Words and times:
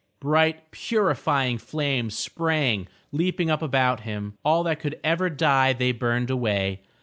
Bright 0.19 0.71
purifying 0.71 1.59
flames 1.59 2.17
sprang 2.17 2.87
leaping 3.11 3.51
up 3.51 3.61
about 3.61 3.99
him. 3.99 4.35
All 4.43 4.63
that 4.63 4.79
could 4.79 4.99
ever 5.03 5.29
die 5.29 5.73
they 5.73 5.91
burned 5.91 6.31
away. 6.31 6.81